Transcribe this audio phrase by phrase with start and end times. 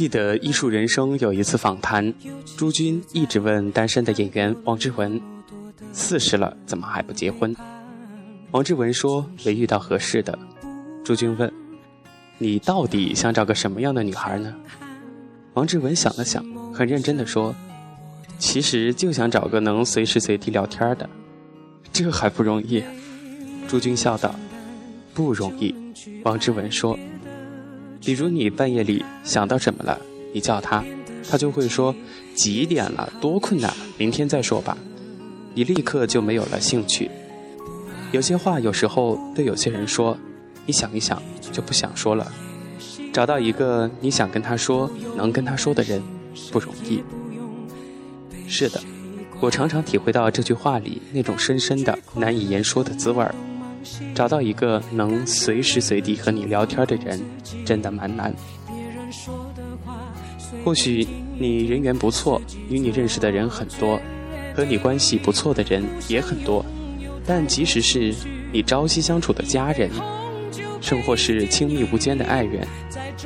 [0.00, 2.14] 记得《艺术人生》有一次访谈，
[2.56, 5.20] 朱军一直问单身的演员王志文
[5.92, 7.54] ：“四十了，怎么还不结婚？”
[8.50, 10.38] 王志文说：“没遇到合适的。”
[11.04, 11.52] 朱军问
[12.40, 14.56] ：“你到底想找个什么样的女孩呢？”
[15.52, 17.54] 王志文想了想，很认真地说
[18.40, 21.06] ：“其实就想找个能随时随地聊天的，
[21.92, 22.82] 这还不容易。”
[23.68, 24.34] 朱军笑道
[25.12, 25.74] ：“不容易。”
[26.24, 26.98] 王志文说
[28.04, 30.00] ：“比如你半夜里想到什么了，
[30.32, 30.84] 你叫他，
[31.28, 31.94] 他就会说
[32.34, 34.76] 几点了，多困难，明天再说吧。
[35.54, 37.10] 你立刻就没有了兴趣。
[38.12, 40.16] 有些话有时候对有些人说，
[40.66, 42.32] 你想一想就不想说了。
[43.12, 46.02] 找到一个你想跟他说、能跟他说的人
[46.50, 47.02] 不容易。
[48.48, 48.80] 是的，
[49.40, 53.34] 我常常体会到这句话里那种深深的、难以言说的滋味儿。
[54.14, 57.20] 找到一个能随时随地和你聊天的人，
[57.64, 58.34] 真的蛮难。
[60.64, 61.06] 或许
[61.38, 64.00] 你人缘不错，与你认识的人很多，
[64.54, 66.64] 和你关系不错的人也很多，
[67.26, 68.14] 但即使是
[68.52, 69.90] 你朝夕相处的家人，
[70.80, 72.66] 甚或是亲密无间的爱人，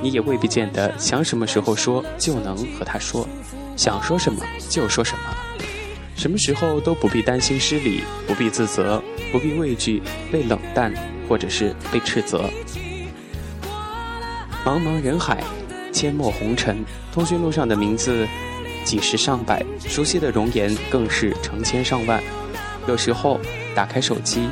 [0.00, 3.26] 你也未必见得想什么时候说就能和他说，
[3.76, 5.36] 想说什么就说什么。
[6.16, 9.02] 什么时候都不必担心失礼，不必自责，
[9.34, 10.94] 不必畏惧被冷淡，
[11.28, 12.48] 或者是被斥责。
[14.64, 15.42] 茫茫人海，
[15.92, 18.28] 阡陌红尘，通讯录上的名字
[18.84, 22.22] 几十上百，熟悉的容颜更是成千上万。
[22.86, 23.40] 有时候
[23.74, 24.48] 打开手机，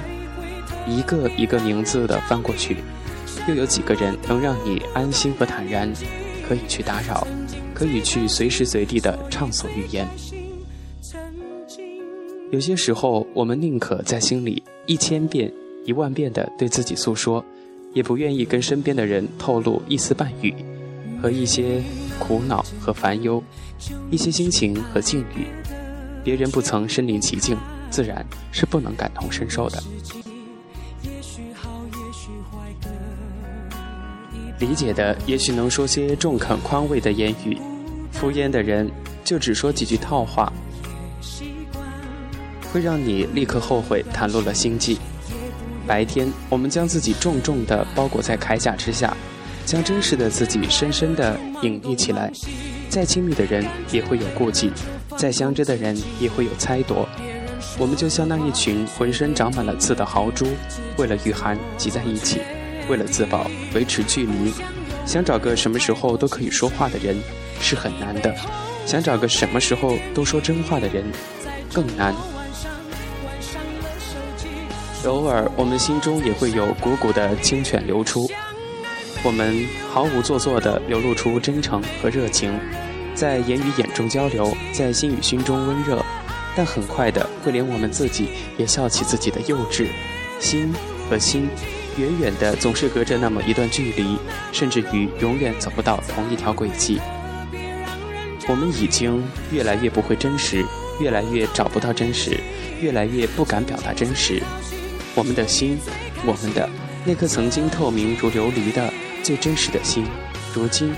[0.85, 2.79] 一个一个名字的翻过去，
[3.47, 5.89] 又有几个人能让你安心和坦然，
[6.49, 7.25] 可以去打扰，
[7.73, 10.09] 可以去随时随地的畅所欲言。
[12.53, 15.51] 有些时候，我们宁可在心里一千遍、
[15.87, 17.43] 一万遍地对自己诉说，
[17.95, 20.55] 也不愿意跟身边的人透露一丝半语，
[21.23, 21.83] 和一些
[22.19, 23.43] 苦恼和烦忧，
[24.11, 25.47] 一些心情和境遇，
[26.23, 27.57] 别人不曾身临其境，
[27.89, 29.83] 自然是不能感同身受的。
[34.61, 37.57] 理解的也许能说些中肯宽慰的言语，
[38.13, 38.91] 敷衍的人
[39.25, 40.53] 就只说几句套话。
[42.73, 44.99] 会让你立刻后悔袒露了心迹。
[45.87, 49.15] 白天，我们将自己重重地包裹在铠甲之下，
[49.67, 52.33] 将真实的自己深深地隐匿起来。
[52.89, 54.71] 再亲密的人也会有顾忌，
[55.17, 57.07] 再相知的人也会有猜度。
[57.79, 60.47] 我们就像那一群浑身长满了刺的豪猪，
[60.97, 62.41] 为了御寒挤在一起，
[62.89, 64.53] 为了自保维持距离。
[65.05, 67.17] 想找个什么时候都可以说话的人
[67.61, 68.35] 是很难的，
[68.87, 71.05] 想找个什么时候都说真话的人
[71.73, 72.15] 更难。
[75.07, 78.31] 偶尔，我们心中也会有股股的清泉流出，
[79.25, 82.53] 我们毫无做作地流露出真诚和热情，
[83.15, 86.05] 在言语眼中交流，在心与心中温热，
[86.55, 89.89] 但很快的会连我们自己也笑起自己的幼稚。
[90.39, 90.73] 心
[91.09, 91.49] 和心，
[91.97, 94.17] 远远的总是隔着那么一段距离，
[94.53, 97.01] 甚至于永远走不到同一条轨迹。
[98.49, 100.65] 我们已经越来越不会真实，
[101.01, 102.39] 越来越找不到真实，
[102.81, 104.43] 越来越不敢表达真实。
[105.15, 105.79] 我们的心，
[106.25, 106.69] 我们的
[107.05, 108.93] 那颗曾经透明如琉璃的
[109.23, 110.07] 最真实的心，
[110.55, 110.95] 如今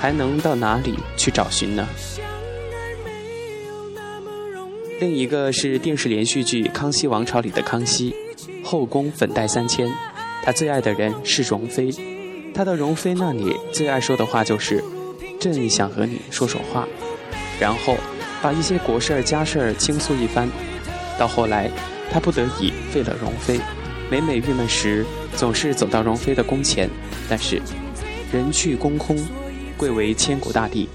[0.00, 1.86] 还能到哪里去找寻呢？
[5.00, 8.12] 另一个是电视连续剧《康熙王朝》里的康熙，
[8.64, 9.88] 后宫粉黛三千，
[10.42, 11.94] 他最爱的人是容妃，
[12.52, 14.82] 他到容妃那里最爱说的话就是
[15.38, 16.88] “朕想和你说说话”，
[17.60, 17.96] 然后
[18.42, 20.48] 把一些国事儿家事儿倾诉一番，
[21.16, 21.70] 到后来。
[22.10, 23.60] 他不得已废了容妃，
[24.10, 25.04] 每每郁闷时，
[25.36, 26.88] 总是走到容妃的宫前，
[27.28, 27.60] 但是
[28.32, 29.16] 人去宫空，
[29.76, 30.88] 贵为千古大帝，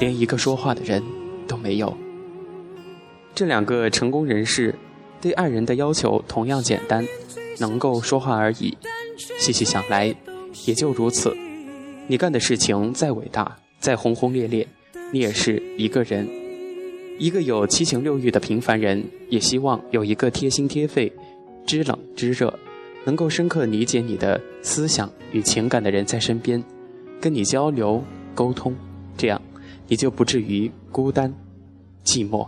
[0.00, 1.02] 连一个说话的人
[1.46, 1.96] 都没有。
[3.34, 4.74] 这两个成功人士
[5.20, 7.06] 对爱人的要求同样简单，
[7.58, 8.76] 能够说话而已。
[9.38, 10.14] 细细想来，
[10.66, 11.36] 也就如此。
[12.08, 14.66] 你干的事情再伟大，再轰轰烈烈，
[15.12, 16.28] 你也是一个人。
[17.18, 21.12] 一个有七情六欲的平凡人，也希望有一个贴心贴肺、
[21.66, 22.56] 知冷知热、
[23.04, 26.62] 能够深刻理解你的思想与情感的人在身边，
[27.20, 28.04] 跟你交流
[28.36, 28.72] 沟通，
[29.16, 29.42] 这样
[29.88, 31.34] 你就不至于孤单
[32.04, 32.46] 寂寞。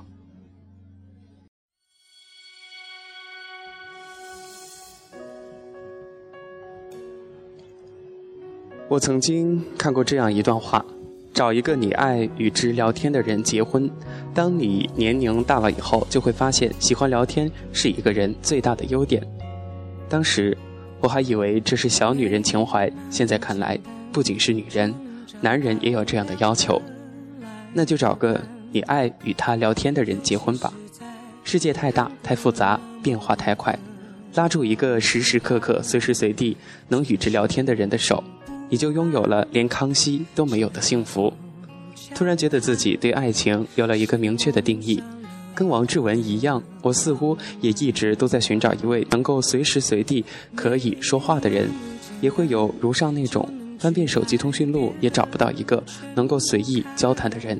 [8.89, 10.85] 我曾经看过这样一段话。
[11.41, 13.91] 找一个你爱与之聊天的人结婚。
[14.35, 19.27] 当你年龄大了以后，就会发现喜欢聊天是一个人最大的优点。
[20.07, 20.55] 当时
[21.01, 23.79] 我还以为这是小女人情怀，现在看来，
[24.13, 24.95] 不仅是女人，
[25.41, 26.79] 男人也有这样的要求，
[27.73, 28.39] 那就找个
[28.71, 30.71] 你爱与他聊天的人结婚吧。
[31.43, 33.75] 世界太大太复杂，变化太快，
[34.35, 36.55] 拉住一个时时刻刻、随时随地
[36.89, 38.23] 能与之聊天的人的手，
[38.71, 41.31] 你就拥有了连康熙都没有的幸福。
[42.15, 45.03] 突然觉得自己对爱情有了一个明确的定义，
[45.55, 50.25] 跟王志文一样，我似乎也一直都在寻找一位能够随时随地
[50.55, 51.69] 可以说话的人，
[52.21, 53.47] 也会有如上那种。
[53.79, 55.83] 翻遍手机通讯录也找不到一个
[56.15, 57.59] 能够随意交谈的人。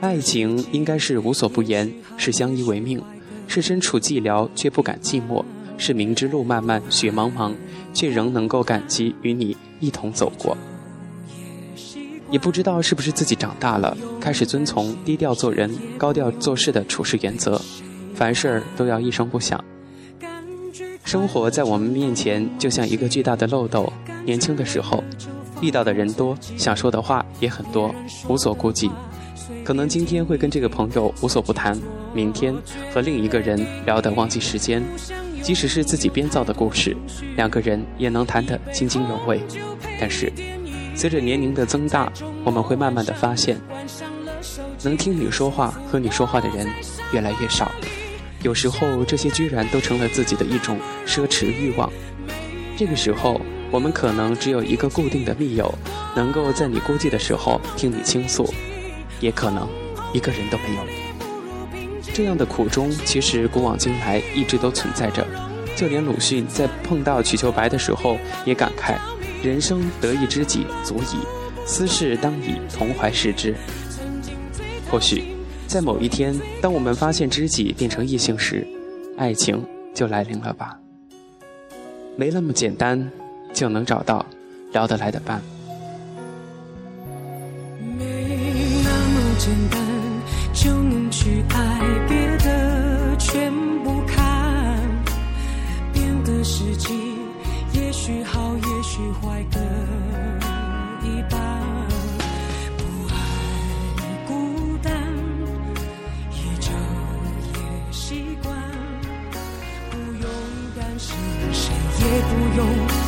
[0.00, 3.00] 爱情应该是无所不言，是相依为命，
[3.46, 5.42] 是身处寂寥却不敢寂寞，
[5.78, 7.54] 是明知路漫漫雪茫茫，
[7.94, 10.56] 却仍能够感激与你一同走过。
[12.30, 17.60] 也不知道是不是自己长大了，开始遵从低调做人、高调做事的处事原则，
[18.14, 19.62] 凡事都要一声不响。
[21.04, 23.92] 生活在我们面前就像一个巨大的漏斗。
[24.24, 25.04] 年轻的时候，
[25.60, 27.94] 遇到的人多，想说的话也很多，
[28.28, 28.90] 无所顾忌。
[29.64, 31.76] 可能今天会跟这个朋友无所不谈，
[32.14, 32.54] 明天
[32.94, 34.82] 和另一个人聊得忘记时间。
[35.42, 36.96] 即使是自己编造的故事，
[37.36, 39.42] 两个人也能谈得津津有味。
[40.00, 40.32] 但是，
[40.94, 42.10] 随着年龄的增大，
[42.44, 43.60] 我们会慢慢的发现，
[44.82, 46.66] 能听你说话、和你说话的人
[47.12, 47.70] 越来越少。
[48.42, 51.92] 有时候，这些居然都成了自己的一种奢侈欲望。
[52.76, 53.40] 这个时候。
[53.72, 55.74] 我们可能只有一个固定的密友，
[56.14, 58.46] 能够在你孤寂的时候听你倾诉，
[59.18, 59.66] 也可能
[60.12, 60.82] 一个人都没有。
[62.12, 65.26] 这样的苦衷，其实古往今来一直都存在着。
[65.76, 68.96] 就连鲁迅在碰到瞿秋白的时候，也感慨
[69.42, 71.18] ：“人生得一知己足矣，
[71.66, 73.54] 私事当以同怀视之。”
[74.90, 75.24] 或许，
[75.66, 78.66] 在某一天，当我们发现知己变成异性时，
[79.16, 79.64] 爱情
[79.94, 80.78] 就来临了吧？
[82.16, 83.10] 没那么简单。
[83.54, 84.24] 就能找到
[84.72, 85.42] 聊得来的伴。
[87.98, 89.78] 没那么简单
[90.54, 90.72] 就
[112.54, 113.01] 用。